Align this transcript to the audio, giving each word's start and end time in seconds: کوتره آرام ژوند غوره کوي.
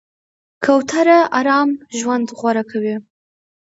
کوتره 0.63 1.19
آرام 1.39 1.69
ژوند 1.99 2.27
غوره 2.37 2.63
کوي. 2.71 2.95